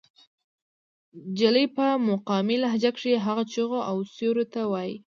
[1.39, 4.95] جلۍ پۀ مقامي لهجه کښې هغه چغو او سُورو ته وائي